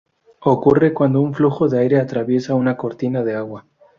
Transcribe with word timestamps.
Ocurre 0.45 0.93
cuando 0.95 1.21
un 1.21 1.35
flujo 1.35 1.69
de 1.69 1.77
aire 1.79 1.99
atraviesa 1.99 2.55
una 2.55 2.75
cortina 2.75 3.23
de 3.23 3.35
agua. 3.35 3.67